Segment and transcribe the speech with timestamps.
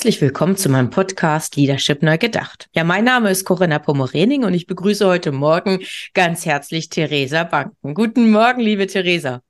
[0.00, 2.70] Herzlich willkommen zu meinem Podcast Leadership Neu Gedacht.
[2.74, 5.80] Ja, mein Name ist Corinna Pomorening und ich begrüße heute Morgen
[6.14, 7.92] ganz herzlich Theresa Banken.
[7.92, 9.42] Guten Morgen, liebe Theresa.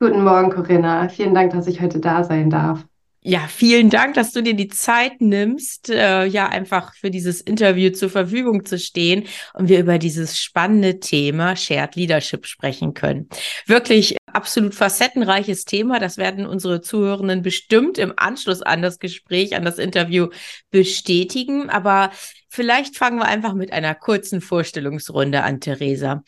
[0.00, 1.08] Guten Morgen, Corinna.
[1.08, 2.84] Vielen Dank, dass ich heute da sein darf.
[3.20, 7.90] Ja, vielen Dank, dass du dir die Zeit nimmst, äh, ja, einfach für dieses Interview
[7.90, 13.28] zur Verfügung zu stehen und wir über dieses spannende Thema Shared Leadership sprechen können.
[13.66, 15.98] Wirklich absolut facettenreiches Thema.
[15.98, 20.28] Das werden unsere Zuhörenden bestimmt im Anschluss an das Gespräch, an das Interview
[20.70, 21.70] bestätigen.
[21.70, 22.10] Aber
[22.48, 26.22] vielleicht fangen wir einfach mit einer kurzen Vorstellungsrunde an, Theresa.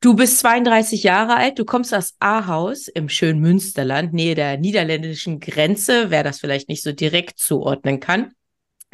[0.00, 5.38] Du bist 32 Jahre alt, du kommst aus Ahaus im schönen Münsterland, Nähe der niederländischen
[5.38, 8.32] Grenze, wer das vielleicht nicht so direkt zuordnen kann.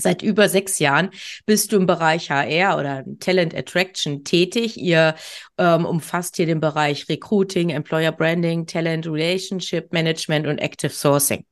[0.01, 1.11] Seit über sechs Jahren
[1.45, 4.77] bist du im Bereich HR oder Talent Attraction tätig.
[4.77, 5.17] Ihr
[5.59, 11.45] ähm, umfasst hier den Bereich Recruiting, Employer Branding, Talent Relationship Management und Active Sourcing.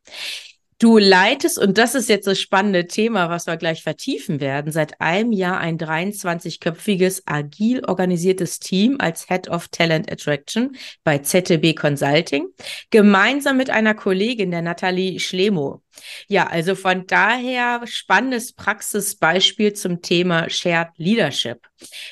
[0.79, 5.01] Du leitest, und das ist jetzt das spannende Thema, was wir gleich vertiefen werden, seit
[5.01, 12.49] einem Jahr ein 23-köpfiges, agil organisiertes Team als Head of Talent Attraction bei ZTB Consulting,
[12.91, 15.83] gemeinsam mit einer Kollegin, der Nathalie Schlemo.
[16.29, 21.67] Ja, also von daher spannendes Praxisbeispiel zum Thema Shared Leadership.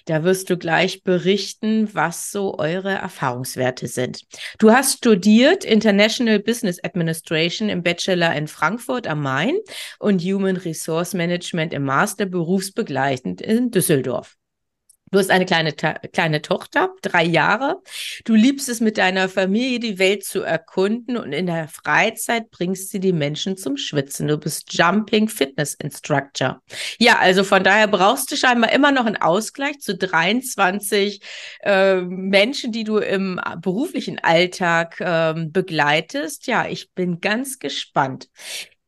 [0.07, 4.23] Da wirst du gleich berichten, was so eure Erfahrungswerte sind.
[4.59, 9.57] Du hast studiert International Business Administration im Bachelor in Frankfurt am Main
[9.99, 14.37] und Human Resource Management im Master berufsbegleitend in Düsseldorf.
[15.15, 17.81] Du hast eine kleine, kleine Tochter, drei Jahre.
[18.25, 22.93] Du liebst es mit deiner Familie, die Welt zu erkunden und in der Freizeit bringst
[22.93, 24.27] du die Menschen zum Schwitzen.
[24.27, 26.61] Du bist Jumping Fitness Instructor.
[26.99, 31.21] Ja, also von daher brauchst du scheinbar immer noch einen Ausgleich zu 23
[31.61, 36.49] äh, Menschen, die du im beruflichen Alltag äh, begleitest.
[36.49, 38.29] Ja, ich bin ganz gespannt.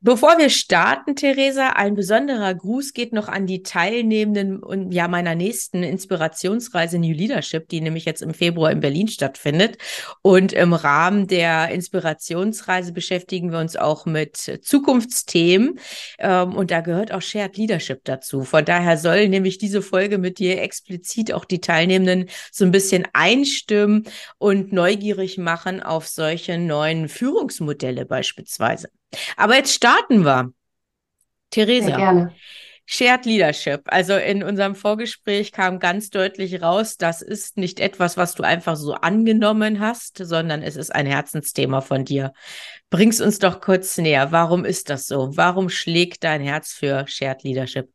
[0.07, 5.35] Bevor wir starten, Theresa, ein besonderer Gruß geht noch an die Teilnehmenden und ja meiner
[5.35, 9.79] nächsten Inspirationsreise New Leadership, die nämlich jetzt im Februar in Berlin stattfindet.
[10.23, 15.81] Und im Rahmen der Inspirationsreise beschäftigen wir uns auch mit Zukunftsthemen.
[16.21, 18.43] Ähm, und da gehört auch Shared Leadership dazu.
[18.43, 23.09] Von daher soll nämlich diese Folge mit dir explizit auch die Teilnehmenden so ein bisschen
[23.13, 24.05] einstimmen
[24.39, 28.89] und neugierig machen auf solche neuen Führungsmodelle beispielsweise.
[29.37, 30.53] Aber jetzt starten wir.
[31.51, 31.87] Theresa.
[31.87, 32.35] Sehr gerne.
[32.89, 33.83] Shared Leadership.
[33.87, 38.77] Also in unserem Vorgespräch kam ganz deutlich raus, das ist nicht etwas, was du einfach
[38.77, 42.33] so angenommen hast, sondern es ist ein Herzensthema von dir.
[42.89, 44.31] Bring's uns doch kurz näher.
[44.31, 45.37] Warum ist das so?
[45.37, 47.91] Warum schlägt dein Herz für Shared Leadership?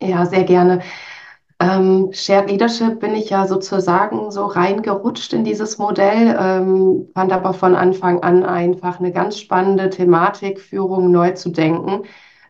[0.00, 0.82] Ja, sehr gerne.
[1.58, 7.54] Ähm, Shared Leadership bin ich ja sozusagen so reingerutscht in dieses Modell, ähm, fand aber
[7.54, 12.02] von Anfang an einfach eine ganz spannende Thematik, Führung neu zu denken.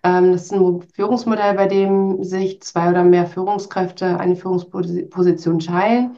[0.02, 6.16] Ähm, das ist ein Führungsmodell, bei dem sich zwei oder mehr Führungskräfte eine Führungsposition teilen.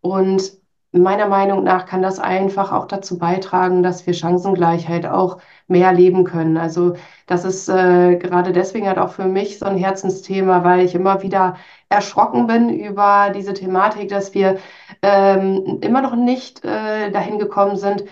[0.00, 0.52] Und
[0.92, 6.24] meiner Meinung nach kann das einfach auch dazu beitragen, dass wir Chancengleichheit auch mehr leben
[6.24, 6.56] können.
[6.56, 6.94] Also
[7.26, 11.22] das ist äh, gerade deswegen halt auch für mich so ein Herzensthema, weil ich immer
[11.22, 11.56] wieder
[11.88, 14.58] erschrocken bin über diese Thematik, dass wir
[15.02, 18.04] ähm, immer noch nicht äh, dahin gekommen sind,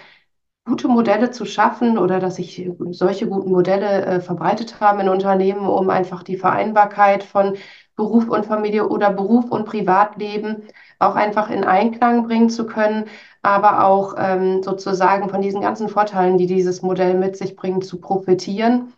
[0.66, 5.66] gute Modelle zu schaffen oder dass sich solche guten Modelle äh, verbreitet haben in Unternehmen,
[5.66, 7.56] um einfach die Vereinbarkeit von
[7.96, 10.62] Beruf und Familie oder Beruf und Privatleben
[10.98, 13.04] auch einfach in Einklang bringen zu können,
[13.44, 18.00] aber auch ähm, sozusagen von diesen ganzen Vorteilen, die dieses Modell mit sich bringt, zu
[18.00, 18.92] profitieren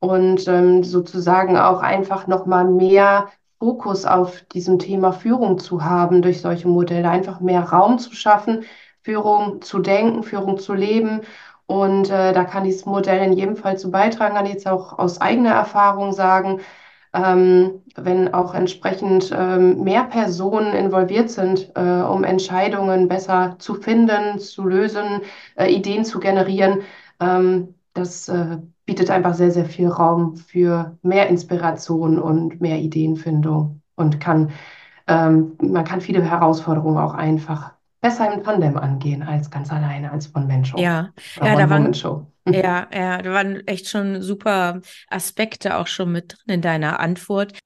[0.00, 6.40] und ähm, sozusagen auch einfach nochmal mehr Fokus auf diesem Thema Führung zu haben durch
[6.40, 8.64] solche Modelle, einfach mehr Raum zu schaffen,
[9.02, 11.20] Führung zu denken, Führung zu leben.
[11.66, 14.98] Und äh, da kann dieses Modell in jedem Fall zu beitragen, kann ich jetzt auch
[14.98, 16.60] aus eigener Erfahrung sagen,
[17.12, 24.38] ähm, wenn auch entsprechend ähm, mehr Personen involviert sind, äh, um Entscheidungen besser zu finden,
[24.38, 25.22] zu lösen,
[25.56, 26.80] äh, Ideen zu generieren.
[27.20, 33.82] Ähm, das äh, bietet einfach sehr, sehr viel Raum für mehr Inspiration und mehr Ideenfindung
[33.96, 34.50] und kann,
[35.08, 40.26] ähm, man kann viele Herausforderungen auch einfach besser im Tandem angehen als ganz alleine, als
[40.26, 40.72] von Mensch.
[40.76, 41.10] Ja,
[41.40, 41.92] ja da, waren,
[42.52, 47.58] Ja, ja, da waren echt schon super Aspekte auch schon mit drin in deiner Antwort.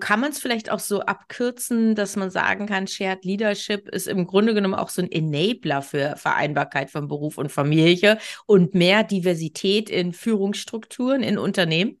[0.00, 4.26] Kann man es vielleicht auch so abkürzen, dass man sagen kann, Shared Leadership ist im
[4.26, 9.90] Grunde genommen auch so ein Enabler für Vereinbarkeit von Beruf und Familie und mehr Diversität
[9.90, 12.00] in Führungsstrukturen in Unternehmen?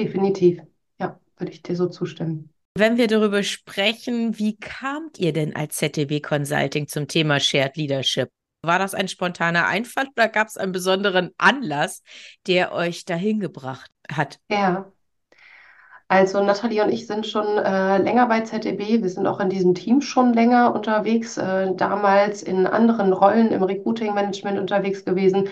[0.00, 0.62] Definitiv,
[0.98, 2.48] ja, würde ich dir so zustimmen.
[2.74, 8.30] Wenn wir darüber sprechen, wie kamt ihr denn als ZDW Consulting zum Thema Shared Leadership?
[8.64, 12.02] War das ein spontaner Einfall oder gab es einen besonderen Anlass,
[12.46, 14.38] der euch dahin gebracht hat?
[14.48, 14.92] Ja,
[16.12, 19.02] also Nathalie und ich sind schon äh, länger bei ZDB.
[19.02, 23.62] Wir sind auch in diesem Team schon länger unterwegs, äh, damals in anderen Rollen im
[23.62, 25.48] Recruiting-Management unterwegs gewesen.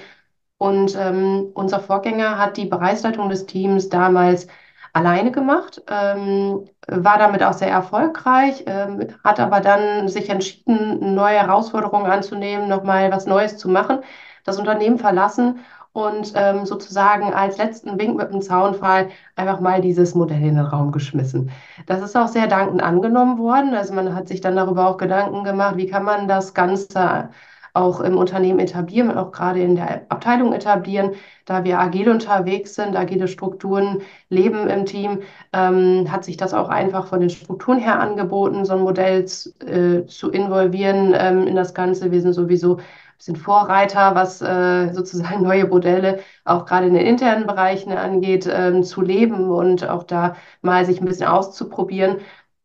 [0.58, 4.48] Und ähm, unser Vorgänger hat die Bereichsleitung des Teams damals
[4.92, 11.38] alleine gemacht, ähm, war damit auch sehr erfolgreich, ähm, hat aber dann sich entschieden, neue
[11.38, 14.00] Herausforderungen anzunehmen, nochmal was Neues zu machen,
[14.44, 15.60] das Unternehmen verlassen
[15.92, 20.64] und ähm, sozusagen als letzten Wink mit dem Zaunfall einfach mal dieses Modell in den
[20.66, 21.50] Raum geschmissen.
[21.87, 23.75] Das ist auch sehr dankend angenommen worden.
[23.75, 27.31] Also man hat sich dann darüber auch Gedanken gemacht, wie kann man das Ganze
[27.75, 31.12] auch im Unternehmen etablieren, auch gerade in der Abteilung etablieren,
[31.44, 35.20] da wir agil unterwegs sind, agile Strukturen leben im Team,
[35.52, 40.06] ähm, hat sich das auch einfach von den Strukturen her angeboten, so ein Modell äh,
[40.06, 42.11] zu involvieren ähm, in das Ganze.
[42.11, 42.78] Wir sind sowieso
[43.20, 48.82] sind Vorreiter, was äh, sozusagen neue Modelle auch gerade in den internen Bereichen angeht, ähm,
[48.82, 52.16] zu leben und auch da mal sich ein bisschen auszuprobieren.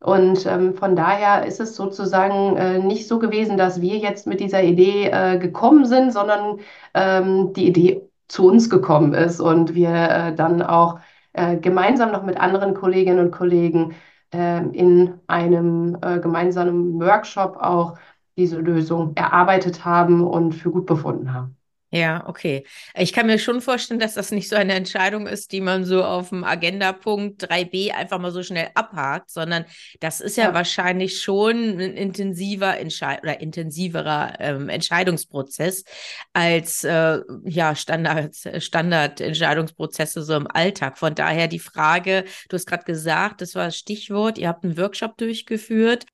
[0.05, 4.39] Und ähm, von daher ist es sozusagen äh, nicht so gewesen, dass wir jetzt mit
[4.39, 6.59] dieser Idee äh, gekommen sind, sondern
[6.93, 10.99] ähm, die Idee zu uns gekommen ist und wir äh, dann auch
[11.33, 13.95] äh, gemeinsam noch mit anderen Kolleginnen und Kollegen
[14.31, 17.97] äh, in einem äh, gemeinsamen Workshop auch
[18.37, 21.57] diese Lösung erarbeitet haben und für gut befunden haben.
[21.95, 22.65] Ja, okay.
[22.93, 26.03] Ich kann mir schon vorstellen, dass das nicht so eine Entscheidung ist, die man so
[26.03, 29.63] auf dem Agendapunkt 3b einfach mal so schnell abhakt, sondern
[30.01, 30.53] das ist ja, ja.
[30.53, 35.85] wahrscheinlich schon ein intensiver Entscheid oder intensiverer ähm, Entscheidungsprozess
[36.33, 40.97] als äh, ja Standard Standardentscheidungsprozesse so im Alltag.
[40.97, 44.77] Von daher die Frage, du hast gerade gesagt, das war das Stichwort, ihr habt einen
[44.77, 46.05] Workshop durchgeführt.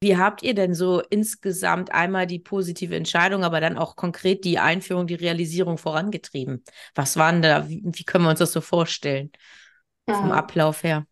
[0.00, 4.58] Wie habt ihr denn so insgesamt einmal die positive Entscheidung, aber dann auch konkret die
[4.58, 6.62] Einführung, die Realisierung vorangetrieben?
[6.94, 9.32] Was waren da, wie, wie können wir uns das so vorstellen
[10.06, 11.04] vom Ablauf her?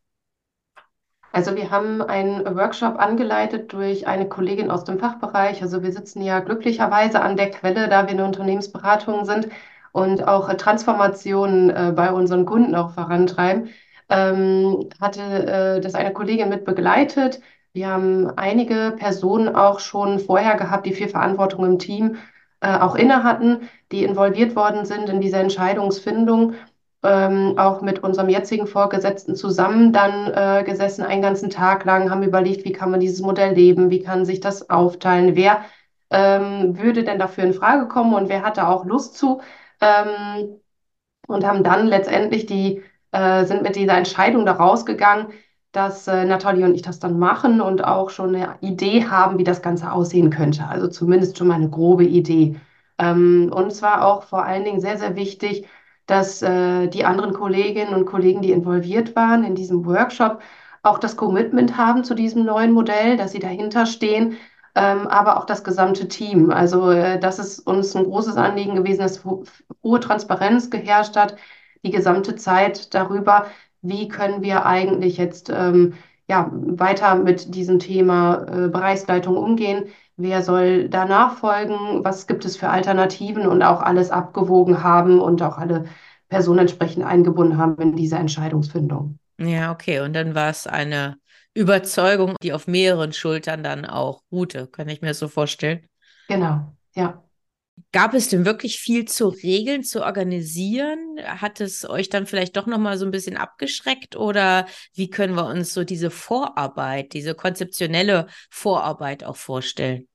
[1.32, 5.60] Also wir haben einen Workshop angeleitet durch eine Kollegin aus dem Fachbereich.
[5.60, 9.48] Also wir sitzen ja glücklicherweise an der Quelle, da wir eine Unternehmensberatung sind
[9.92, 13.68] und auch Transformationen äh, bei unseren Kunden auch vorantreiben.
[14.08, 17.40] Ähm, hatte äh, das eine Kollegin mit begleitet
[17.76, 22.16] wir haben einige Personen auch schon vorher gehabt, die viel Verantwortung im Team
[22.60, 26.54] äh, auch inne hatten, die involviert worden sind in diese Entscheidungsfindung.
[27.02, 32.22] Ähm, auch mit unserem jetzigen Vorgesetzten zusammen dann äh, gesessen, einen ganzen Tag lang, haben
[32.22, 35.60] überlegt, wie kann man dieses Modell leben, wie kann sich das aufteilen, wer
[36.10, 39.42] ähm, würde denn dafür in Frage kommen und wer hat da auch Lust zu.
[39.82, 40.60] Ähm,
[41.28, 42.82] und haben dann letztendlich die,
[43.12, 45.26] äh, sind mit dieser Entscheidung da rausgegangen,
[45.76, 49.44] dass äh, Natalie und ich das dann machen und auch schon eine Idee haben, wie
[49.44, 50.66] das Ganze aussehen könnte.
[50.66, 52.56] Also zumindest schon mal eine grobe Idee.
[52.98, 55.66] Ähm, und es war auch vor allen Dingen sehr, sehr wichtig,
[56.06, 60.40] dass äh, die anderen Kolleginnen und Kollegen, die involviert waren in diesem Workshop,
[60.82, 64.36] auch das Commitment haben zu diesem neuen Modell, dass sie dahinter stehen,
[64.74, 66.50] ähm, aber auch das gesamte Team.
[66.50, 69.44] Also äh, das ist uns ein großes Anliegen gewesen, dass ho
[69.82, 71.36] hohe Transparenz geherrscht hat,
[71.84, 73.46] die gesamte Zeit darüber,
[73.88, 75.94] wie können wir eigentlich jetzt ähm,
[76.28, 79.84] ja, weiter mit diesem Thema äh, Bereichsleitung umgehen?
[80.16, 82.04] Wer soll danach folgen?
[82.04, 85.84] Was gibt es für Alternativen und auch alles abgewogen haben und auch alle
[86.28, 89.18] Personen entsprechend eingebunden haben in diese Entscheidungsfindung?
[89.38, 90.00] Ja, okay.
[90.00, 91.18] Und dann war es eine
[91.54, 94.66] Überzeugung, die auf mehreren Schultern dann auch ruhte.
[94.66, 95.86] Kann ich mir das so vorstellen?
[96.28, 97.25] Genau, ja.
[97.92, 101.18] Gab es denn wirklich viel zu regeln, zu organisieren?
[101.24, 105.46] Hat es euch dann vielleicht doch nochmal so ein bisschen abgeschreckt oder wie können wir
[105.46, 110.08] uns so diese Vorarbeit, diese konzeptionelle Vorarbeit auch vorstellen?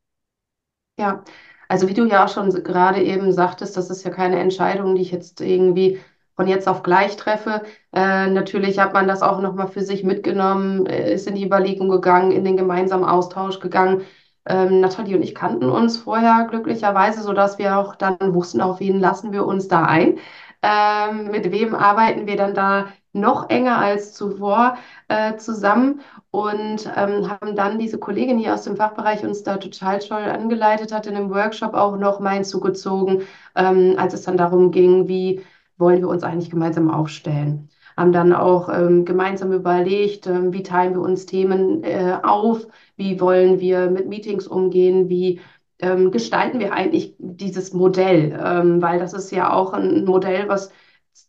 [0.98, 1.24] Ja,
[1.70, 5.04] also wie du ja auch schon gerade eben sagtest, das ist ja keine Entscheidung, die
[5.04, 6.00] ich jetzt irgendwie
[6.36, 7.64] von jetzt auf gleich treffe.
[7.94, 11.90] Äh, natürlich hat man das auch nochmal für sich mitgenommen, äh, ist in die Überlegung
[11.90, 14.02] gegangen, in den gemeinsamen Austausch gegangen
[14.48, 19.00] ähm, Nathalie und ich kannten uns vorher glücklicherweise, sodass wir auch dann wussten, auf wen
[19.00, 20.20] lassen wir uns da ein.
[20.64, 27.30] Ähm, mit wem arbeiten wir dann da noch enger als zuvor äh, zusammen und ähm,
[27.30, 31.16] haben dann diese Kollegin hier aus dem Fachbereich uns da total toll angeleitet hat, in
[31.16, 33.24] einem Workshop auch noch mal zugezogen,
[33.56, 35.44] ähm, als es dann darum ging, wie
[35.78, 37.70] wollen wir uns eigentlich gemeinsam aufstellen.
[37.98, 43.20] Haben dann auch ähm, gemeinsam überlegt, ähm, wie teilen wir uns Themen äh, auf, wie
[43.20, 45.40] wollen wir mit Meetings umgehen, wie
[45.80, 50.72] ähm, gestalten wir eigentlich dieses Modell, ähm, weil das ist ja auch ein Modell, was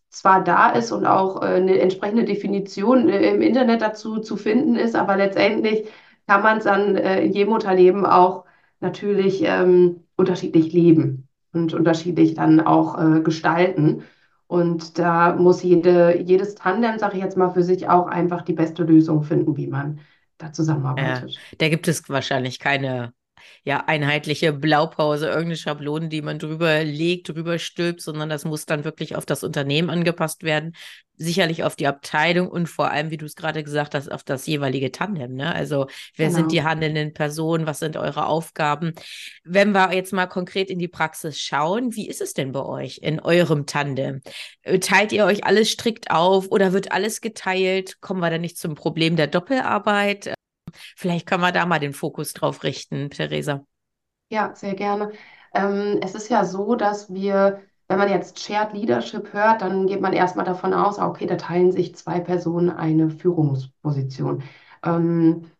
[0.09, 4.75] zwar da ist und auch äh, eine entsprechende Definition äh, im Internet dazu zu finden
[4.75, 5.87] ist, aber letztendlich
[6.27, 8.45] kann man es dann äh, in jedem Unternehmen auch
[8.79, 14.03] natürlich ähm, unterschiedlich leben und unterschiedlich dann auch äh, gestalten.
[14.47, 18.53] Und da muss jede, jedes Tandem, sage ich jetzt mal, für sich auch einfach die
[18.53, 19.99] beste Lösung finden, wie man
[20.37, 21.31] da zusammenarbeitet.
[21.31, 23.13] Ja, da gibt es wahrscheinlich keine
[23.63, 28.83] ja, einheitliche Blaupause, irgendeine Schablone, die man drüber legt, drüber stülpt, sondern das muss dann
[28.83, 30.75] wirklich auf das Unternehmen angepasst werden,
[31.17, 34.45] sicherlich auf die Abteilung und vor allem, wie du es gerade gesagt hast, auf das
[34.47, 35.35] jeweilige Tandem.
[35.35, 35.53] Ne?
[35.53, 36.39] Also wer genau.
[36.39, 38.93] sind die handelnden Personen, was sind eure Aufgaben?
[39.43, 42.99] Wenn wir jetzt mal konkret in die Praxis schauen, wie ist es denn bei euch
[43.01, 44.21] in eurem Tandem?
[44.63, 48.01] Äh, teilt ihr euch alles strikt auf oder wird alles geteilt?
[48.01, 50.33] Kommen wir dann nicht zum Problem der Doppelarbeit?
[50.95, 53.65] Vielleicht können wir da mal den Fokus drauf richten, Theresa.
[54.29, 55.11] Ja, sehr gerne.
[55.53, 60.01] Ähm, es ist ja so, dass wir, wenn man jetzt Shared Leadership hört, dann geht
[60.01, 64.43] man erstmal davon aus, ah, okay, da teilen sich zwei Personen eine Führungsposition.
[64.83, 65.51] Ähm,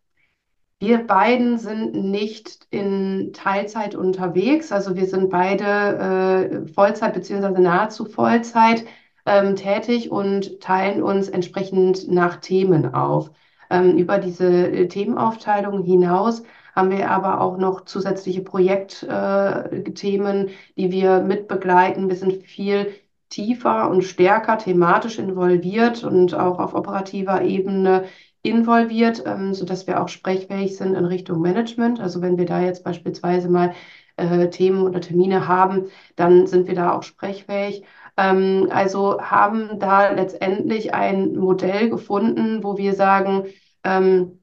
[0.80, 8.06] wir beiden sind nicht in Teilzeit unterwegs, also wir sind beide äh, Vollzeit beziehungsweise nahezu
[8.06, 8.84] Vollzeit
[9.26, 13.32] ähm, tätig und teilen uns entsprechend nach Themen auf.
[13.74, 16.44] Ähm, über diese äh, Themenaufteilung hinaus
[16.76, 22.08] haben wir aber auch noch zusätzliche Projektthemen, äh, die wir mitbegleiten.
[22.10, 22.94] Wir sind viel
[23.30, 28.06] tiefer und stärker thematisch involviert und auch auf operativer Ebene
[28.44, 32.00] involviert, ähm, sodass wir auch sprechfähig sind in Richtung Management.
[32.00, 33.74] Also wenn wir da jetzt beispielsweise mal
[34.18, 37.84] äh, Themen oder Termine haben, dann sind wir da auch sprechfähig.
[38.18, 43.46] Ähm, also haben da letztendlich ein Modell gefunden, wo wir sagen,
[43.84, 44.40] ähm,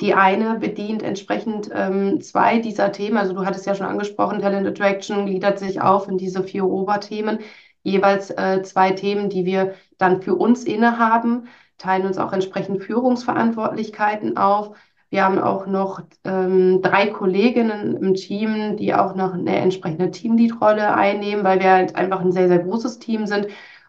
[0.00, 3.16] die eine bedient entsprechend ähm, zwei dieser Themen.
[3.16, 7.40] Also du hattest ja schon angesprochen, Talent Attraction gliedert sich auf in diese vier Oberthemen.
[7.82, 14.36] Jeweils äh, zwei Themen, die wir dann für uns innehaben, teilen uns auch entsprechend Führungsverantwortlichkeiten
[14.36, 14.76] auf.
[15.10, 20.94] Wir haben auch noch ähm, drei Kolleginnen im Team, die auch noch eine entsprechende Teamlead-Rolle
[20.94, 23.48] einnehmen, weil wir halt einfach ein sehr, sehr großes Team sind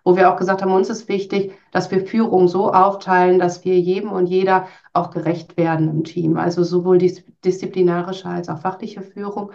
[0.10, 3.80] wo wir auch gesagt haben, uns ist wichtig, dass wir Führung so aufteilen, dass wir
[3.80, 6.38] jedem und jeder auch gerecht werden im Team.
[6.38, 9.52] Also sowohl dis disziplinarische als auch fachliche Führung.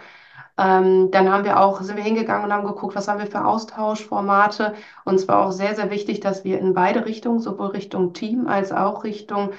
[0.57, 3.45] Ähm, dann haben wir auch, sind wir hingegangen und haben geguckt, was haben wir für
[3.45, 4.73] Austauschformate.
[5.03, 8.47] Und es war auch sehr, sehr wichtig, dass wir in beide Richtungen, sowohl Richtung Team
[8.47, 9.51] als auch Richtung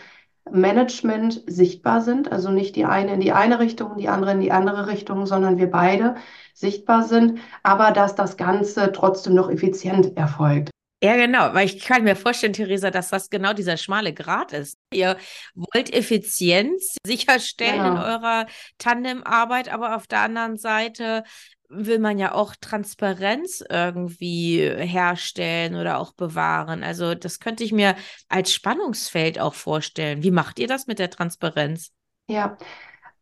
[0.50, 2.32] Management sichtbar sind.
[2.32, 5.58] Also nicht die eine in die eine Richtung, die andere in die andere Richtung, sondern
[5.58, 6.16] wir beide
[6.54, 10.70] sichtbar sind, aber dass das Ganze trotzdem noch effizient erfolgt.
[11.02, 14.78] Ja, genau, weil ich kann mir vorstellen, Theresa, dass das genau dieser schmale Grat ist.
[14.92, 15.18] Ihr
[15.54, 17.96] wollt Effizienz sicherstellen genau.
[17.96, 18.46] in eurer
[18.78, 21.22] Tandemarbeit, aber auf der anderen Seite
[21.68, 26.82] will man ja auch Transparenz irgendwie herstellen oder auch bewahren.
[26.82, 27.96] Also das könnte ich mir
[28.28, 30.22] als Spannungsfeld auch vorstellen.
[30.22, 31.90] Wie macht ihr das mit der Transparenz?
[32.28, 32.56] Ja,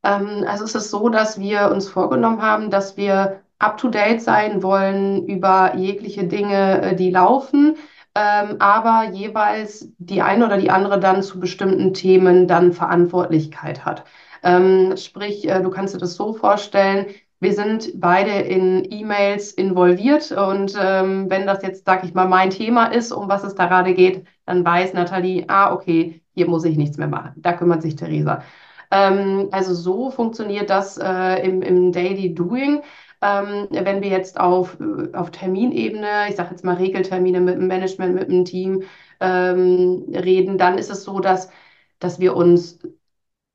[0.02, 5.26] ähm, also es ist so, dass wir uns vorgenommen haben, dass wir up-to-date sein wollen
[5.26, 7.76] über jegliche Dinge, äh, die laufen,
[8.14, 14.04] ähm, aber jeweils die eine oder die andere dann zu bestimmten Themen dann Verantwortlichkeit hat.
[14.42, 17.06] Ähm, sprich, äh, du kannst dir das so vorstellen,
[17.40, 22.50] wir sind beide in E-Mails involviert und ähm, wenn das jetzt, sag ich mal, mein
[22.50, 26.64] Thema ist, um was es da gerade geht, dann weiß Nathalie, ah, okay, hier muss
[26.64, 27.32] ich nichts mehr machen.
[27.36, 28.42] Da kümmert sich Theresa.
[28.90, 32.82] Ähm, also so funktioniert das äh, im, im Daily Doing.
[33.24, 37.68] Ähm, wenn wir jetzt auf, äh, auf Terminebene, ich sage jetzt mal Regeltermine mit dem
[37.68, 38.82] Management, mit dem Team
[39.20, 41.50] ähm, reden, dann ist es so, dass,
[42.00, 42.80] dass wir uns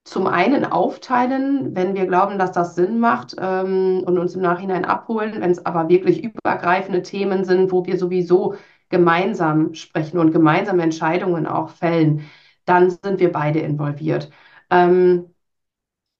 [0.06, 4.86] zum einen aufteilen, wenn wir glauben, dass das Sinn macht ähm, und uns im Nachhinein
[4.86, 8.56] abholen, wenn es aber wirklich übergreifende Themen sind, wo wir sowieso
[8.90, 12.24] gemeinsam sprechen und gemeinsame Entscheidungen auch fällen,
[12.66, 14.32] dann sind wir beide involviert.
[14.72, 15.34] Ähm,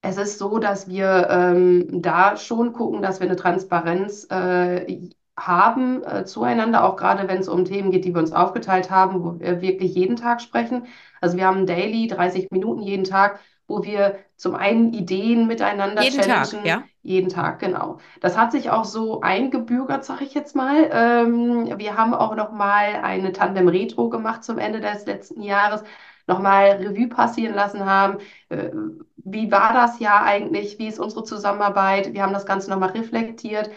[0.02, 6.02] es ist so, dass wir ähm, da schon gucken, dass wir eine Transparenz äh, haben
[6.04, 9.40] äh, zueinander, auch gerade wenn es um Themen geht, die wir uns aufgeteilt haben, wo
[9.40, 10.86] wir wirklich jeden Tag sprechen.
[11.20, 16.20] Also wir haben Daily 30 Minuten jeden Tag, wo wir zum einen Ideen miteinander jeden
[16.20, 16.44] challengen.
[16.44, 16.82] Tag, ja?
[17.02, 17.98] Jeden Tag, genau.
[18.20, 20.90] Das hat sich auch so eingebürgert, sag ich jetzt mal.
[20.92, 25.82] Ähm, wir haben auch noch mal eine Tandem Retro gemacht zum Ende des letzten Jahres,
[26.26, 28.18] noch mal Revue passieren lassen haben.
[28.50, 28.70] Äh,
[29.16, 30.78] wie war das Jahr eigentlich?
[30.78, 32.12] Wie ist unsere Zusammenarbeit?
[32.12, 33.70] Wir haben das Ganze noch mal reflektiert,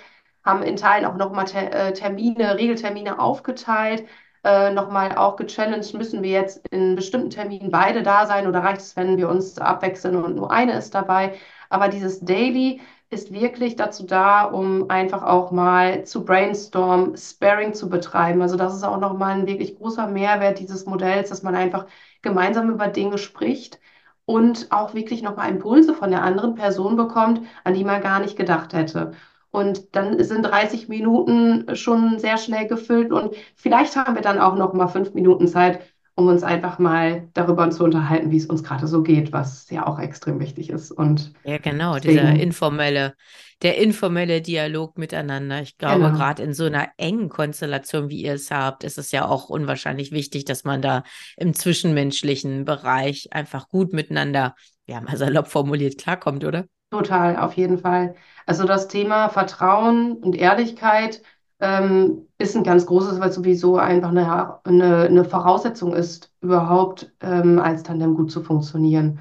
[0.43, 4.05] haben in Teilen auch noch mal Ter äh, Termine, Regeltermine aufgeteilt.
[4.43, 8.81] Äh, nochmal auch gechallenged, müssen wir jetzt in bestimmten Terminen beide da sein oder reicht
[8.81, 11.35] es, wenn wir uns abwechseln und nur eine ist dabei?
[11.69, 12.81] Aber dieses Daily
[13.13, 18.41] ist wirklich dazu da, um einfach auch mal zu brainstorm, Sparing zu betreiben.
[18.41, 21.85] Also das ist auch nochmal ein wirklich großer Mehrwert dieses Modells, dass man einfach
[22.21, 23.79] gemeinsam über Dinge spricht
[24.25, 28.37] und auch wirklich nochmal Impulse von der anderen Person bekommt, an die man gar nicht
[28.37, 29.11] gedacht hätte.
[29.51, 34.55] Und dann sind 30 Minuten schon sehr schnell gefüllt und vielleicht haben wir dann auch
[34.55, 35.81] noch mal fünf Minuten Zeit,
[36.15, 39.87] um uns einfach mal darüber zu unterhalten, wie es uns gerade so geht, was ja
[39.87, 40.91] auch extrem wichtig ist.
[40.91, 43.15] Und ja, genau, deswegen, dieser informelle,
[43.63, 45.61] der informelle Dialog miteinander.
[45.61, 46.15] Ich glaube, genau.
[46.15, 50.11] gerade in so einer engen Konstellation, wie ihr es habt, ist es ja auch unwahrscheinlich
[50.11, 51.03] wichtig, dass man da
[51.35, 54.53] im zwischenmenschlichen Bereich einfach gut miteinander,
[54.85, 56.65] ja, mal salopp formuliert, klarkommt, oder?
[56.91, 58.13] Total, auf jeden Fall.
[58.45, 61.23] Also das Thema Vertrauen und Ehrlichkeit
[61.59, 67.59] ähm, ist ein ganz großes, weil sowieso einfach eine, eine, eine Voraussetzung ist, überhaupt ähm,
[67.59, 69.19] als Tandem gut zu funktionieren.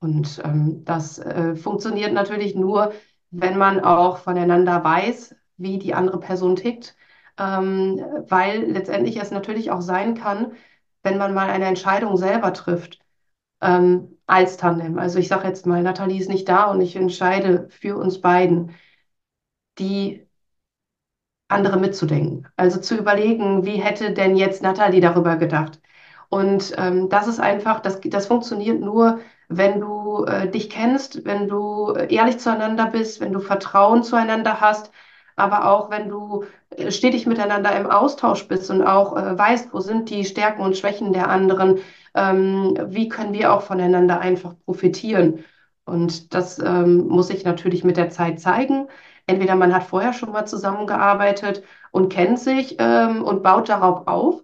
[0.00, 2.92] Und ähm, das äh, funktioniert natürlich nur,
[3.30, 6.96] wenn man auch voneinander weiß, wie die andere Person tickt,
[7.38, 10.52] ähm, weil letztendlich es natürlich auch sein kann,
[11.02, 13.00] wenn man mal eine Entscheidung selber trifft
[13.60, 14.98] ähm, als Tandem.
[14.98, 18.72] Also ich sage jetzt mal, Nathalie ist nicht da und ich entscheide für uns beiden,
[19.78, 20.23] die
[21.48, 22.48] andere mitzudenken.
[22.56, 25.80] Also zu überlegen, wie hätte denn jetzt Nathalie darüber gedacht?
[26.28, 31.48] Und ähm, das ist einfach, das, das funktioniert nur, wenn du äh, dich kennst, wenn
[31.48, 34.90] du ehrlich zueinander bist, wenn du Vertrauen zueinander hast,
[35.36, 39.80] aber auch wenn du äh, stetig miteinander im Austausch bist und auch äh, weißt, wo
[39.80, 41.78] sind die Stärken und Schwächen der anderen,
[42.14, 45.44] ähm, wie können wir auch voneinander einfach profitieren.
[45.84, 48.88] Und das ähm, muss sich natürlich mit der Zeit zeigen.
[49.26, 54.42] Entweder man hat vorher schon mal zusammengearbeitet und kennt sich ähm, und baut darauf auf.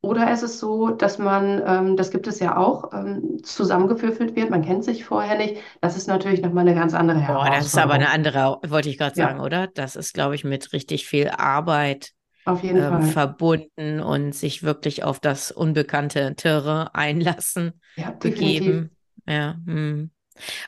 [0.00, 4.48] Oder es ist so, dass man, ähm, das gibt es ja auch, ähm, zusammengewürfelt wird.
[4.48, 5.56] Man kennt sich vorher nicht.
[5.80, 7.50] Das ist natürlich nochmal eine ganz andere Herausforderung.
[7.50, 9.44] Boah, das ist aber eine andere, wollte ich gerade sagen, ja.
[9.44, 9.66] oder?
[9.66, 12.12] Das ist, glaube ich, mit richtig viel Arbeit
[12.44, 13.02] auf jeden ähm, Fall.
[13.02, 18.96] verbunden und sich wirklich auf das unbekannte Terrain einlassen, ja, begeben.
[19.26, 20.10] Ja, hm.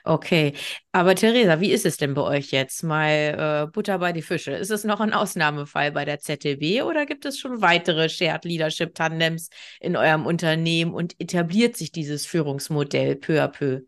[0.04, 0.54] Okay,
[0.92, 2.82] aber Theresa, wie ist es denn bei euch jetzt?
[2.82, 4.52] Mal äh, Butter bei die Fische.
[4.52, 8.94] Ist es noch ein Ausnahmefall bei der ZTB oder gibt es schon weitere Shared Leadership
[8.94, 13.80] Tandems in eurem Unternehmen und etabliert sich dieses Führungsmodell peu à peu?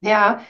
[0.00, 0.42] Ja,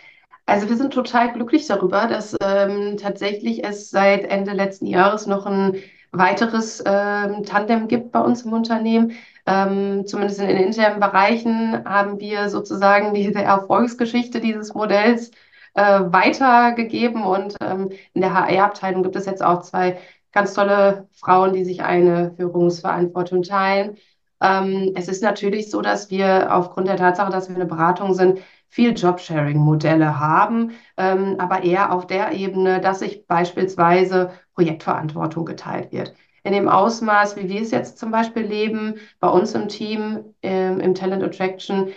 [0.47, 5.47] also wir sind total glücklich darüber, dass ähm, tatsächlich es seit Ende letzten Jahres noch
[5.47, 5.77] ein
[6.11, 9.13] weiteres ähm, Tandem gibt bei uns im Unternehmen.
[9.47, 15.31] Ähm, zumindest in den internen Bereichen haben wir sozusagen diese Erfolgsgeschichte dieses Modells
[15.75, 19.99] äh, weitergegeben und ähm, in der HR-Abteilung gibt es jetzt auch zwei
[20.33, 23.97] ganz tolle Frauen, die sich eine Führungsverantwortung teilen.
[24.41, 28.41] Ähm, es ist natürlich so, dass wir aufgrund der Tatsache, dass wir eine Beratung sind,
[28.69, 36.15] viel Jobsharing-Modelle haben, ähm, aber eher auf der Ebene, dass sich beispielsweise Projektverantwortung geteilt wird.
[36.45, 40.81] In dem Ausmaß, wie wir es jetzt zum Beispiel leben, bei uns im Team, ähm,
[40.81, 41.93] im Talent Attraction,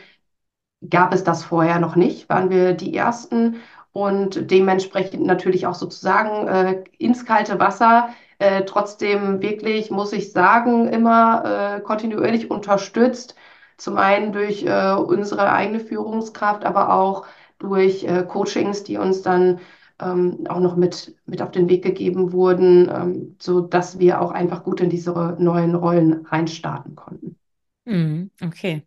[0.90, 3.58] gab es das vorher noch nicht, waren wir die Ersten
[3.92, 8.10] und dementsprechend natürlich auch sozusagen äh, ins kalte Wasser.
[8.40, 13.36] Äh, trotzdem wirklich, muss ich sagen, immer äh, kontinuierlich unterstützt
[13.78, 17.26] zum einen durch äh, unsere eigene Führungskraft, aber auch
[17.60, 19.60] durch äh, Coachings, die uns dann
[20.00, 24.32] ähm, auch noch mit, mit auf den Weg gegeben wurden, ähm, so dass wir auch
[24.32, 27.38] einfach gut in diese neuen Rollen reinstarten konnten.
[27.86, 28.84] Mhm, okay.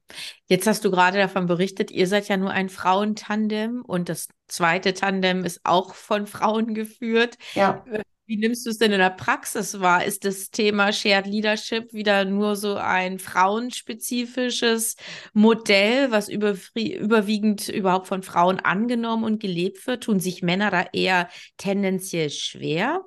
[0.47, 4.93] Jetzt hast du gerade davon berichtet, ihr seid ja nur ein Frauentandem und das zweite
[4.93, 7.39] Tandem ist auch von Frauen geführt.
[7.55, 7.85] Ja.
[8.29, 10.05] Wie nimmst du es denn in der Praxis wahr?
[10.05, 14.97] Ist das Thema Shared Leadership wieder nur so ein frauenspezifisches
[15.33, 20.05] Modell, was über, überwiegend überhaupt von Frauen angenommen und gelebt wird?
[20.05, 23.03] Tun sich Männer da eher tendenziell schwer,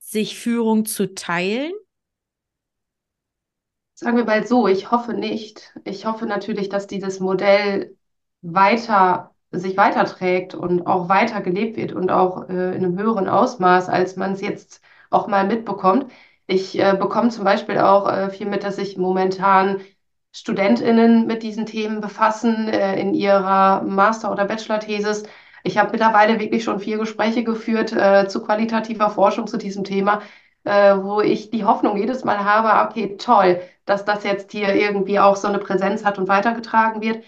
[0.00, 1.72] sich Führung zu teilen?
[3.94, 5.72] Sagen wir mal so, ich hoffe nicht.
[5.84, 7.96] Ich hoffe natürlich, dass dieses Modell
[8.42, 13.88] weiter sich weiterträgt und auch weiter gelebt wird und auch äh, in einem höheren Ausmaß,
[13.88, 16.10] als man es jetzt auch mal mitbekommt.
[16.46, 19.80] Ich äh, bekomme zum Beispiel auch äh, viel mit, dass sich momentan
[20.32, 25.24] StudentInnen mit diesen Themen befassen äh, in ihrer Master- oder Bachelor-Thesis.
[25.64, 30.22] ich habe mittlerweile wirklich schon vier Gespräche geführt äh, zu qualitativer Forschung zu diesem Thema,
[30.64, 35.18] äh, wo ich die Hoffnung jedes Mal habe, okay, toll, dass das jetzt hier irgendwie
[35.18, 37.24] auch so eine Präsenz hat und weitergetragen wird.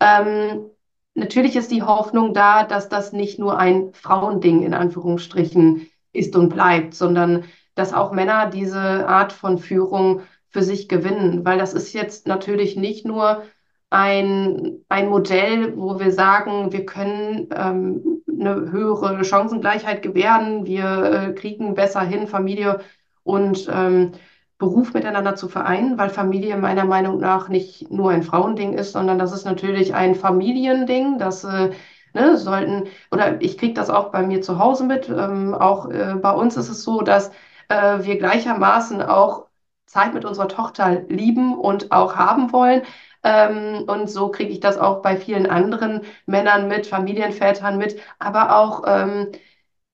[0.00, 0.70] Ähm,
[1.16, 6.50] natürlich ist die Hoffnung da, dass das nicht nur ein Frauending in Anführungsstrichen ist und
[6.50, 11.92] bleibt, sondern dass auch Männer diese Art von Führung für sich gewinnen, weil das ist
[11.92, 13.42] jetzt natürlich nicht nur
[13.90, 21.32] ein, ein Modell, wo wir sagen, wir können ähm, eine höhere Chancengleichheit gewähren, wir äh,
[21.34, 22.80] kriegen besser hin, Familie
[23.22, 24.12] und ähm,
[24.58, 29.18] Beruf miteinander zu vereinen, weil Familie meiner Meinung nach nicht nur ein Frauending ist, sondern
[29.18, 31.70] das ist natürlich ein Familiending, das äh,
[32.14, 36.14] ne, sollten, oder ich kriege das auch bei mir zu Hause mit, ähm, auch äh,
[36.14, 37.30] bei uns ist es so, dass
[37.68, 39.46] äh, wir gleichermaßen auch
[39.86, 42.82] Zeit mit unserer Tochter lieben und auch haben wollen.
[43.22, 48.56] Ähm, und so kriege ich das auch bei vielen anderen Männern mit, Familienvätern mit, aber
[48.56, 49.32] auch ähm,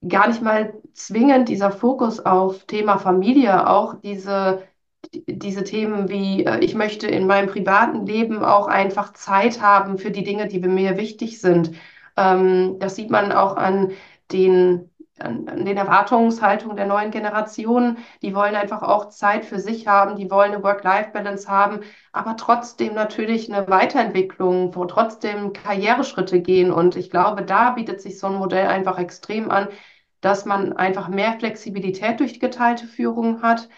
[0.08, 4.62] gar nicht mal zwingend dieser Fokus auf Thema Familie, auch diese,
[5.12, 10.10] diese Themen wie, äh, ich möchte in meinem privaten Leben auch einfach Zeit haben für
[10.10, 11.72] die Dinge, die mir wichtig sind.
[12.16, 13.92] Ähm, das sieht man auch an
[14.32, 14.90] den
[15.22, 17.98] an, an den Erwartungshaltungen der neuen Generation.
[18.22, 21.80] Die wollen einfach auch Zeit für sich haben, die wollen eine Work-Life-Balance haben,
[22.12, 26.72] aber trotzdem natürlich eine Weiterentwicklung, wo trotzdem Karriereschritte gehen.
[26.72, 29.68] Und ich glaube, da bietet sich so ein Modell einfach extrem an,
[30.20, 33.68] dass man einfach mehr Flexibilität durch geteilte Führung hat,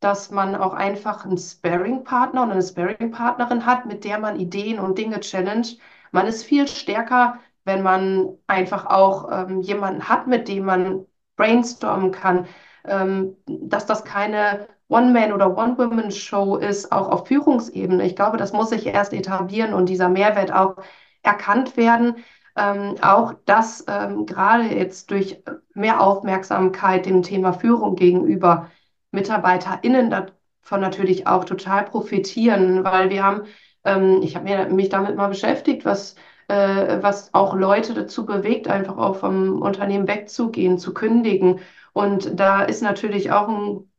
[0.00, 4.98] dass man auch einfach einen Sparing-Partner und eine Sparing-Partnerin hat, mit der man Ideen und
[4.98, 5.78] Dinge challenge.
[6.12, 12.12] Man ist viel stärker wenn man einfach auch ähm, jemanden hat, mit dem man brainstormen
[12.12, 12.46] kann,
[12.84, 18.04] ähm, dass das keine One-Man- oder One-Woman-Show ist, auch auf Führungsebene.
[18.04, 20.76] Ich glaube, das muss sich erst etablieren und dieser Mehrwert auch
[21.22, 22.16] erkannt werden.
[22.56, 25.42] Ähm, auch dass ähm, gerade jetzt durch
[25.74, 28.70] mehr Aufmerksamkeit dem Thema Führung gegenüber
[29.10, 33.42] MitarbeiterInnen davon natürlich auch total profitieren, weil wir haben,
[33.84, 36.14] ähm, ich habe mich damit mal beschäftigt, was
[36.54, 41.60] äh, was auch Leute dazu bewegt, einfach auch vom Unternehmen wegzugehen, zu kündigen.
[41.92, 43.90] Und da ist natürlich auch ein,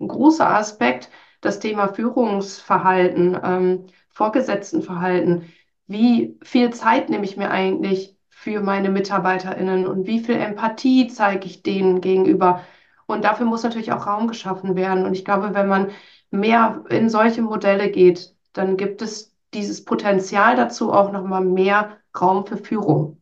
[0.00, 5.52] ein großer Aspekt das Thema Führungsverhalten, ähm, Vorgesetztenverhalten.
[5.86, 11.46] Wie viel Zeit nehme ich mir eigentlich für meine MitarbeiterInnen und wie viel Empathie zeige
[11.46, 12.62] ich denen gegenüber?
[13.06, 15.04] Und dafür muss natürlich auch Raum geschaffen werden.
[15.04, 15.90] Und ich glaube, wenn man
[16.30, 22.46] mehr in solche Modelle geht, dann gibt es dieses Potenzial dazu auch nochmal mehr Raum
[22.46, 23.20] für Führung.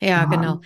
[0.00, 0.60] Ja, genau.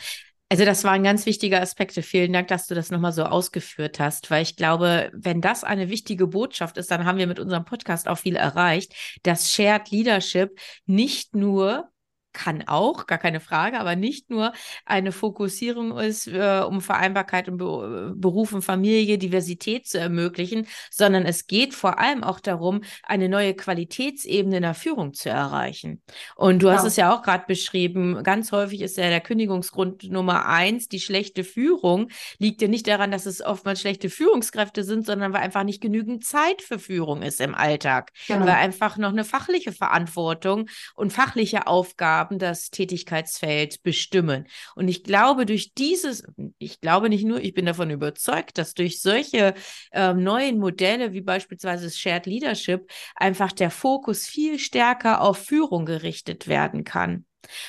[0.48, 2.02] Also das waren ganz wichtige Aspekte.
[2.02, 5.88] Vielen Dank, dass du das nochmal so ausgeführt hast, weil ich glaube, wenn das eine
[5.88, 10.56] wichtige Botschaft ist, dann haben wir mit unserem Podcast auch viel erreicht, dass Shared Leadership
[10.86, 11.90] nicht nur
[12.34, 14.52] kann auch, gar keine Frage, aber nicht nur
[14.84, 21.24] eine Fokussierung ist, äh, um Vereinbarkeit und Be Beruf und Familie, Diversität zu ermöglichen, sondern
[21.24, 26.02] es geht vor allem auch darum, eine neue Qualitätsebene in der Führung zu erreichen.
[26.36, 26.74] Und du ja.
[26.74, 31.00] hast es ja auch gerade beschrieben, ganz häufig ist ja der Kündigungsgrund Nummer eins, die
[31.00, 35.64] schlechte Führung, liegt ja nicht daran, dass es oftmals schlechte Führungskräfte sind, sondern weil einfach
[35.64, 38.46] nicht genügend Zeit für Führung ist im Alltag, genau.
[38.46, 44.46] weil einfach noch eine fachliche Verantwortung und fachliche Aufgaben haben das Tätigkeitsfeld bestimmen.
[44.74, 46.24] Und ich glaube, durch dieses,
[46.58, 49.54] ich glaube nicht nur, ich bin davon überzeugt, dass durch solche
[49.92, 56.48] äh, neuen Modelle wie beispielsweise Shared Leadership einfach der Fokus viel stärker auf Führung gerichtet
[56.48, 57.26] werden kann.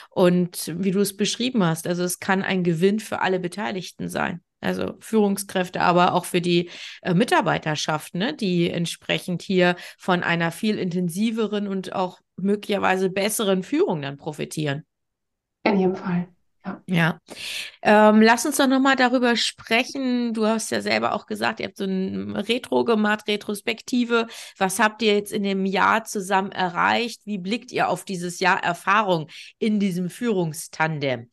[0.10, 4.42] Und wie du es beschrieben hast, also es kann ein Gewinn für alle Beteiligten sein.
[4.62, 6.70] Also Führungskräfte, aber auch für die
[7.02, 14.02] äh, Mitarbeiterschaft, ne, die entsprechend hier von einer viel intensiveren und auch möglicherweise besseren Führung
[14.02, 14.84] dann profitieren.
[15.64, 16.28] In jedem Fall.
[16.66, 16.82] Ja.
[16.88, 17.20] ja.
[17.82, 20.34] Ähm, lass uns doch nochmal darüber sprechen.
[20.34, 24.28] Du hast ja selber auch gesagt, ihr habt so ein Retro gemacht, Retrospektive.
[24.58, 27.22] Was habt ihr jetzt in dem Jahr zusammen erreicht?
[27.26, 29.28] Wie blickt ihr auf dieses Jahr Erfahrung
[29.60, 31.30] in diesem Führungstandem?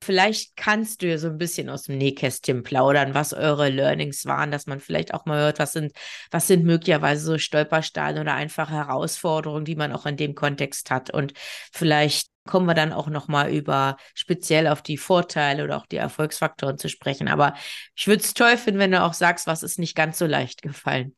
[0.00, 4.50] Vielleicht kannst du ja so ein bisschen aus dem Nähkästchen plaudern, was eure Learnings waren,
[4.50, 5.92] dass man vielleicht auch mal hört, was sind,
[6.30, 11.10] was sind möglicherweise so Stolpersteine oder einfach Herausforderungen, die man auch in dem Kontext hat.
[11.10, 11.32] Und
[11.72, 16.78] vielleicht kommen wir dann auch nochmal über speziell auf die Vorteile oder auch die Erfolgsfaktoren
[16.78, 17.28] zu sprechen.
[17.28, 17.54] Aber
[17.96, 20.62] ich würde es toll finden, wenn du auch sagst, was ist nicht ganz so leicht
[20.62, 21.16] gefallen.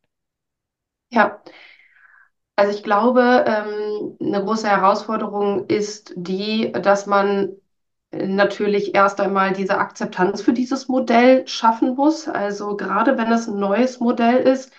[1.11, 1.43] Ja,
[2.57, 7.53] also ich glaube, ähm, eine große Herausforderung ist die, dass man
[8.13, 12.29] natürlich erst einmal diese Akzeptanz für dieses Modell schaffen muss.
[12.29, 14.73] Also gerade wenn es ein neues Modell ist,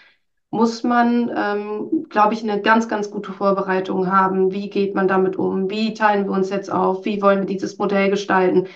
[0.50, 4.52] muss man, ähm, glaube ich, eine ganz, ganz gute Vorbereitung haben.
[4.52, 5.70] Wie geht man damit um?
[5.70, 7.06] Wie teilen wir uns jetzt auf?
[7.06, 8.67] Wie wollen wir dieses Modell gestalten?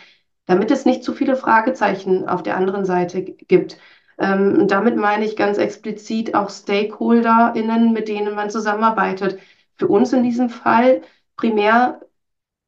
[0.45, 3.77] damit es nicht zu viele Fragezeichen auf der anderen Seite gibt.
[4.17, 9.39] Ähm, damit meine ich ganz explizit auch StakeholderInnen, mit denen man zusammenarbeitet.
[9.75, 11.01] Für uns in diesem Fall
[11.35, 11.99] primär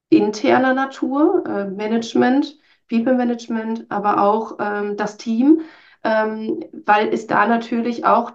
[0.10, 2.58] interner Natur, äh, Management,
[2.90, 5.62] People Management, aber auch ähm, das Team,
[6.04, 8.32] ähm, weil es da natürlich auch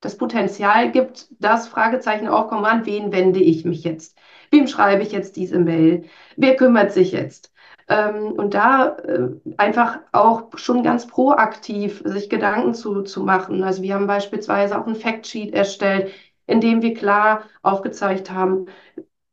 [0.00, 4.18] das Potenzial gibt, dass Fragezeichen aufkommen, an wen wende ich mich jetzt?
[4.50, 6.04] Wem schreibe ich jetzt diese Mail?
[6.36, 7.52] Wer kümmert sich jetzt?
[7.88, 13.62] Ähm, und da äh, einfach auch schon ganz proaktiv sich Gedanken zu, zu machen.
[13.62, 16.10] Also wir haben beispielsweise auch ein Factsheet erstellt,
[16.46, 18.66] in dem wir klar aufgezeigt haben,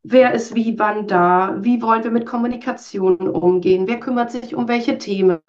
[0.09, 4.67] wer ist wie wann da, wie wollen wir mit Kommunikation umgehen, wer kümmert sich um
[4.67, 5.39] welche Themen,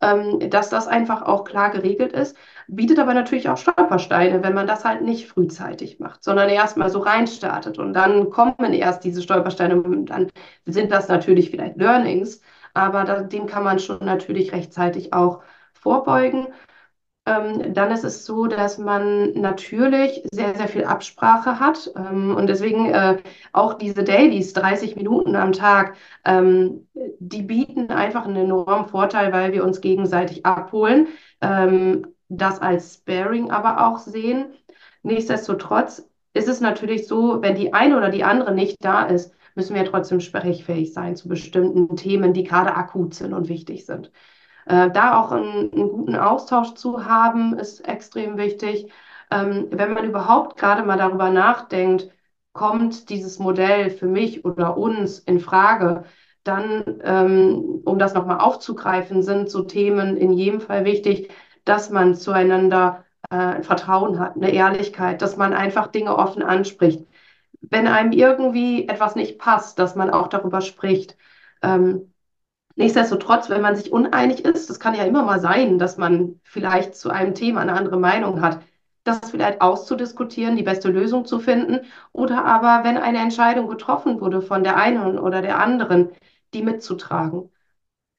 [0.00, 2.36] ähm, dass das einfach auch klar geregelt ist,
[2.68, 7.00] bietet aber natürlich auch Stolpersteine, wenn man das halt nicht frühzeitig macht, sondern erstmal so
[7.00, 10.30] reinstartet und dann kommen erst diese Stolpersteine und dann
[10.66, 12.40] sind das natürlich vielleicht Learnings,
[12.74, 16.48] aber da, dem kann man schon natürlich rechtzeitig auch vorbeugen.
[17.30, 22.48] Ähm, dann ist es so, dass man natürlich sehr, sehr viel Absprache hat ähm, und
[22.48, 23.18] deswegen äh,
[23.52, 26.88] auch diese Dailies, 30 Minuten am Tag, ähm,
[27.20, 31.08] die bieten einfach einen enormen Vorteil, weil wir uns gegenseitig abholen,
[31.40, 34.46] ähm, das als Sparing aber auch sehen.
[35.02, 39.74] Nichtsdestotrotz ist es natürlich so, wenn die eine oder die andere nicht da ist, müssen
[39.76, 44.10] wir trotzdem sprechfähig sein zu bestimmten Themen, die gerade akut sind und wichtig sind.
[44.66, 48.90] Äh, da auch einen, einen, guten Austausch zu haben, ist extrem wichtig.
[49.30, 52.10] Ähm, wenn man überhaupt gerade mal darüber nachdenkt,
[52.52, 56.04] kommt dieses Modell für mich oder uns in Frage,
[56.42, 61.30] dann, ähm, um das nochmal aufzugreifen, sind so Themen in jedem Fall wichtig,
[61.64, 67.06] dass man zueinander äh, Vertrauen hat, eine Ehrlichkeit, dass man einfach Dinge offen anspricht.
[67.60, 71.16] Wenn einem irgendwie etwas nicht passt, dass man auch darüber spricht.
[71.62, 72.12] Ähm,
[72.76, 76.94] nichtsdestotrotz, wenn man sich uneinig ist, das kann ja immer mal sein, dass man vielleicht
[76.96, 78.62] zu einem Thema eine andere Meinung hat,
[79.04, 81.80] das vielleicht auszudiskutieren, die beste Lösung zu finden.
[82.12, 86.10] Oder aber, wenn eine Entscheidung getroffen wurde von der einen oder der anderen,
[86.54, 87.50] die mitzutragen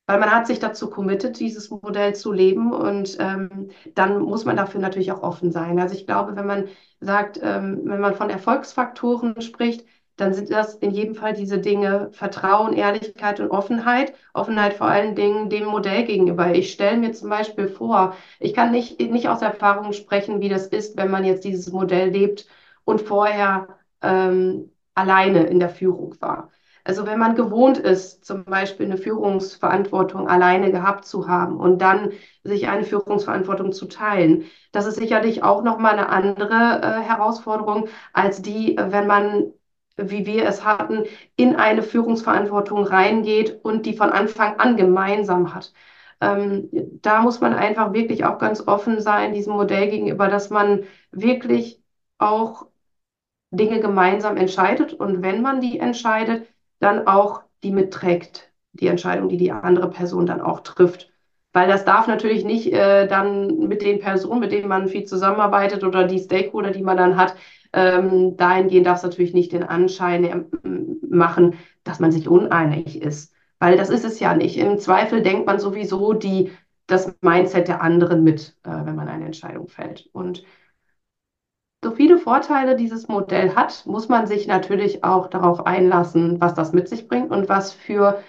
[0.07, 4.57] weil man hat sich dazu committed, dieses Modell zu leben und ähm, dann muss man
[4.57, 5.79] dafür natürlich auch offen sein.
[5.79, 6.67] Also ich glaube, wenn man
[6.99, 9.85] sagt, ähm, wenn man von Erfolgsfaktoren spricht,
[10.17, 14.13] dann sind das in jedem Fall diese Dinge Vertrauen, Ehrlichkeit und Offenheit.
[14.33, 16.53] Offenheit vor allen Dingen dem Modell gegenüber.
[16.53, 20.67] Ich stelle mir zum Beispiel vor, ich kann nicht, nicht aus Erfahrung sprechen, wie das
[20.67, 22.47] ist, wenn man jetzt dieses Modell lebt
[22.83, 23.67] und vorher
[24.01, 26.51] ähm, alleine in der Führung war.
[26.83, 32.11] Also wenn man gewohnt ist, zum Beispiel eine Führungsverantwortung alleine gehabt zu haben und dann
[32.43, 38.41] sich eine Führungsverantwortung zu teilen, das ist sicherlich auch nochmal eine andere äh, Herausforderung als
[38.41, 39.53] die, wenn man,
[39.97, 45.73] wie wir es hatten, in eine Führungsverantwortung reingeht und die von Anfang an gemeinsam hat.
[46.21, 46.69] Ähm,
[47.01, 51.81] da muss man einfach wirklich auch ganz offen sein, diesem Modell gegenüber, dass man wirklich
[52.19, 52.67] auch
[53.51, 56.47] Dinge gemeinsam entscheidet und wenn man die entscheidet,
[56.79, 61.11] dann auch die mitträgt, die Entscheidung, die die andere Person dann auch trifft.
[61.53, 65.83] Weil das darf natürlich nicht äh, dann mit den Personen, mit denen man viel zusammenarbeitet
[65.83, 67.35] oder die Stakeholder, die man dann hat,
[67.73, 70.43] ähm, dahingehend darf es natürlich nicht den Anschein äh,
[71.07, 73.33] machen, dass man sich uneinig ist.
[73.59, 74.57] Weil das ist es ja nicht.
[74.57, 76.51] Im Zweifel denkt man sowieso die,
[76.87, 80.09] das Mindset der anderen mit, äh, wenn man eine Entscheidung fällt.
[80.13, 80.43] Und
[81.83, 86.73] so viele Vorteile dieses Modell hat, muss man sich natürlich auch darauf einlassen, was das
[86.73, 88.23] mit sich bringt und was für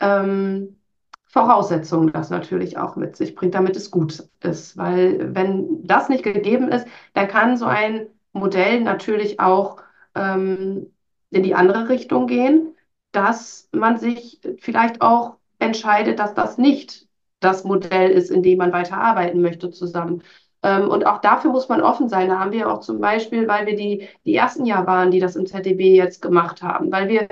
[0.00, 0.78] ähm,
[1.26, 4.76] Voraussetzungen das natürlich auch mit sich bringt, damit es gut ist.
[4.78, 9.82] Weil wenn das nicht gegeben ist, dann kann so ein Modell natürlich auch
[10.14, 10.92] ähm,
[11.30, 12.74] in die andere Richtung gehen,
[13.12, 17.08] dass man sich vielleicht auch entscheidet, dass das nicht
[17.40, 20.22] das Modell ist, in dem man weiterarbeiten möchte zusammen.
[20.62, 22.28] Ähm, und auch dafür muss man offen sein.
[22.28, 25.36] Da haben wir auch zum Beispiel, weil wir die, die ersten Jahr waren, die das
[25.36, 27.28] im ZDB jetzt gemacht haben, weil wir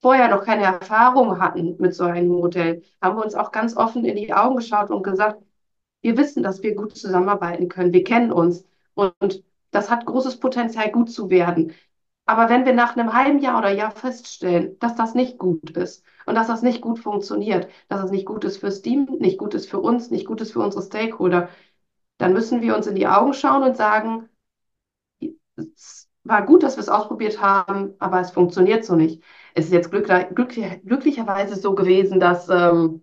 [0.00, 4.04] vorher noch keine Erfahrung hatten mit so einem Modell, haben wir uns auch ganz offen
[4.04, 5.42] in die Augen geschaut und gesagt,
[6.02, 7.92] wir wissen, dass wir gut zusammenarbeiten können.
[7.92, 11.72] Wir kennen uns und das hat großes Potenzial, gut zu werden.
[12.26, 16.04] Aber wenn wir nach einem halben Jahr oder Jahr feststellen, dass das nicht gut ist
[16.26, 19.54] und dass das nicht gut funktioniert, dass es nicht gut ist fürs Team, nicht gut
[19.54, 21.48] ist für uns, nicht gut ist für unsere Stakeholder,
[22.18, 24.28] dann müssen wir uns in die Augen schauen und sagen,
[25.56, 29.22] es war gut, dass wir es ausprobiert haben, aber es funktioniert so nicht.
[29.54, 33.02] Es ist jetzt glücklich, glücklich, glücklicherweise so gewesen, dass, ähm,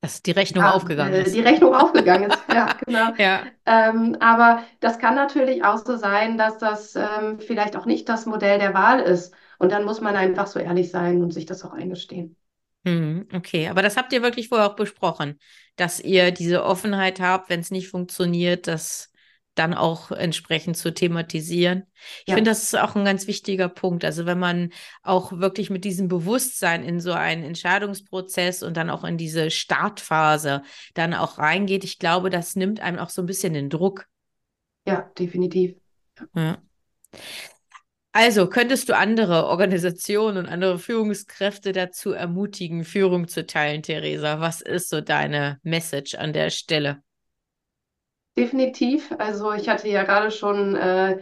[0.00, 1.34] dass die Rechnung ja, aufgegangen äh, ist.
[1.34, 3.12] Die Rechnung aufgegangen ist, ja, genau.
[3.18, 3.42] Ja.
[3.64, 8.26] Ähm, aber das kann natürlich auch so sein, dass das ähm, vielleicht auch nicht das
[8.26, 9.34] Modell der Wahl ist.
[9.58, 12.36] Und dann muss man einfach so ehrlich sein und sich das auch eingestehen.
[12.84, 15.40] Hm, okay, aber das habt ihr wirklich vorher auch besprochen,
[15.74, 19.10] dass ihr diese Offenheit habt, wenn es nicht funktioniert, das
[19.56, 21.84] dann auch entsprechend zu thematisieren.
[22.20, 22.34] Ich ja.
[22.34, 24.04] finde, das ist auch ein ganz wichtiger Punkt.
[24.04, 24.70] Also wenn man
[25.02, 30.62] auch wirklich mit diesem Bewusstsein in so einen Entscheidungsprozess und dann auch in diese Startphase
[30.94, 34.06] dann auch reingeht, ich glaube, das nimmt einem auch so ein bisschen den Druck.
[34.86, 35.74] Ja, definitiv.
[36.34, 36.58] Ja.
[38.12, 44.40] Also könntest du andere Organisationen und andere Führungskräfte dazu ermutigen, Führung zu teilen, Theresa?
[44.40, 47.02] Was ist so deine Message an der Stelle?
[48.36, 49.12] Definitiv.
[49.18, 51.18] Also ich hatte ja gerade schon äh,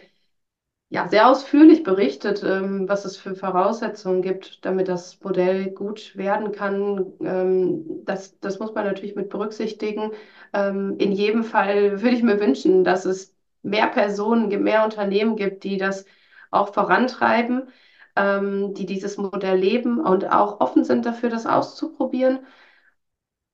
[0.90, 6.52] ja, sehr ausführlich berichtet, ähm, was es für Voraussetzungen gibt, damit das Modell gut werden
[6.52, 7.12] kann.
[7.20, 10.12] Ähm, das, das muss man natürlich mit berücksichtigen.
[10.52, 15.64] Ähm, in jedem Fall würde ich mir wünschen, dass es mehr Personen, mehr Unternehmen gibt,
[15.64, 16.04] die das
[16.50, 17.68] auch vorantreiben,
[18.16, 22.46] ähm, die dieses Modell leben und auch offen sind dafür, das auszuprobieren.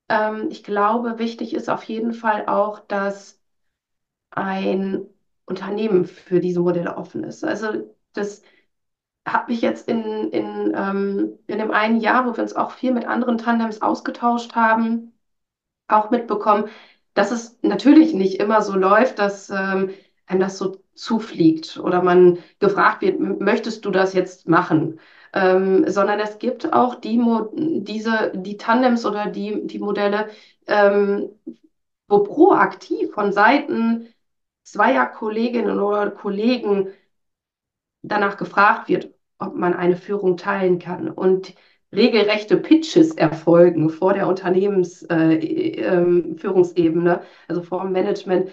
[0.09, 3.40] Ähm, ich glaube, wichtig ist auf jeden Fall auch, dass
[4.31, 5.05] ein
[5.45, 7.43] Unternehmen für diese Modelle offen ist.
[7.43, 8.41] Also das
[9.27, 12.91] habe ich jetzt in, in, ähm, in dem einen Jahr, wo wir uns auch viel
[12.93, 15.13] mit anderen Tandems ausgetauscht haben,
[15.87, 16.69] auch mitbekommen,
[17.13, 19.91] dass es natürlich nicht immer so läuft, dass ähm,
[20.25, 24.99] einem das so zufliegt oder man gefragt wird, möchtest du das jetzt machen?
[25.33, 30.29] Ähm, sondern es gibt auch die, Mo diese, die Tandems oder die, die Modelle,
[30.67, 31.29] ähm,
[32.07, 34.10] wo proaktiv von Seiten
[34.63, 36.89] zweier Kolleginnen oder Kollegen
[38.03, 41.09] danach gefragt wird, ob man eine Führung teilen kann.
[41.09, 41.55] Und
[41.93, 48.51] regelrechte Pitches erfolgen vor der Unternehmensführungsebene, äh, äh, also vor dem Management,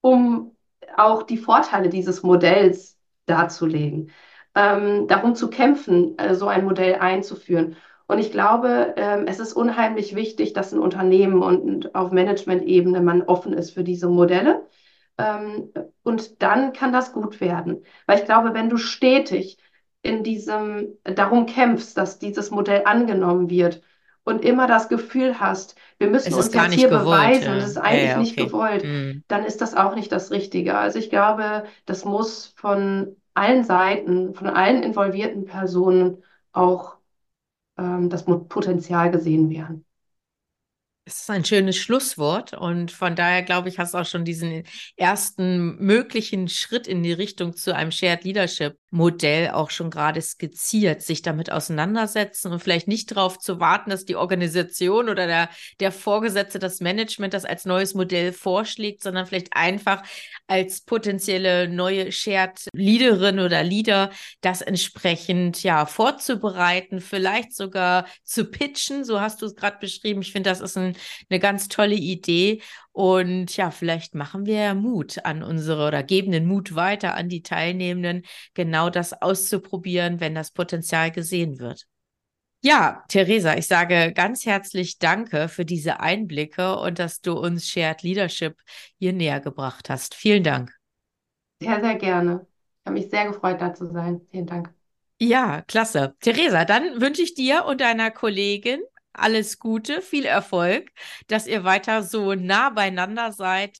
[0.00, 0.56] um
[0.96, 4.10] auch die Vorteile dieses Modells darzulegen,
[4.54, 7.76] ähm, darum zu kämpfen, äh, so ein Modell einzuführen.
[8.08, 13.22] Und ich glaube, ähm, es ist unheimlich wichtig, dass ein Unternehmen und auf Management-Ebene man
[13.22, 14.66] offen ist für diese Modelle.
[15.20, 15.70] Ähm,
[16.02, 17.84] und dann kann das gut werden.
[18.06, 19.58] Weil ich glaube, wenn du stetig
[20.02, 23.82] in diesem darum kämpfst, dass dieses Modell angenommen wird
[24.24, 27.52] und immer das Gefühl hast, wir müssen uns jetzt hier gewollt, beweisen ja.
[27.52, 28.20] und es ist eigentlich ja, ja, okay.
[28.20, 29.24] nicht gewollt, mhm.
[29.28, 30.76] dann ist das auch nicht das Richtige.
[30.78, 36.96] Also ich glaube, das muss von allen Seiten, von allen involvierten Personen auch
[37.78, 39.84] ähm, das Potenzial gesehen werden.
[41.06, 44.62] Das ist ein schönes Schlusswort und von daher glaube ich, hast du auch schon diesen
[44.96, 51.02] ersten möglichen Schritt in die Richtung zu einem Shared Leadership Modell auch schon gerade skizziert,
[51.02, 55.92] sich damit auseinandersetzen und vielleicht nicht darauf zu warten, dass die Organisation oder der, der
[55.92, 60.02] Vorgesetzte, das Management das als neues Modell vorschlägt, sondern vielleicht einfach
[60.48, 64.10] als potenzielle neue Shared Leaderin oder Leader
[64.40, 69.04] das entsprechend ja vorzubereiten, vielleicht sogar zu pitchen.
[69.04, 70.22] So hast du es gerade beschrieben.
[70.22, 70.96] Ich finde, das ist ein,
[71.28, 76.46] eine ganz tolle Idee und ja, vielleicht machen wir Mut an unsere oder geben den
[76.46, 78.22] Mut weiter an die Teilnehmenden,
[78.54, 81.86] genau das auszuprobieren, wenn das Potenzial gesehen wird.
[82.62, 88.02] Ja, Theresa, ich sage ganz herzlich Danke für diese Einblicke und dass du uns Shared
[88.02, 88.60] Leadership
[88.98, 90.14] hier näher gebracht hast.
[90.14, 90.70] Vielen Dank.
[91.62, 92.46] Sehr, sehr gerne.
[92.80, 94.20] Ich habe mich sehr gefreut, da zu sein.
[94.30, 94.74] Vielen Dank.
[95.18, 96.14] Ja, klasse.
[96.20, 98.80] Theresa, dann wünsche ich dir und deiner Kollegin
[99.12, 100.90] alles Gute, viel Erfolg,
[101.28, 103.78] dass ihr weiter so nah beieinander seid.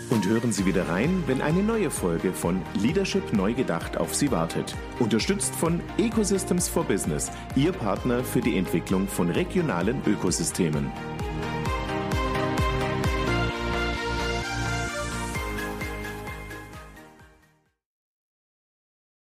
[0.09, 4.31] Und hören Sie wieder rein, wenn eine neue Folge von Leadership neu gedacht auf Sie
[4.31, 4.75] wartet.
[4.99, 10.91] Unterstützt von Ecosystems for Business, Ihr Partner für die Entwicklung von regionalen Ökosystemen.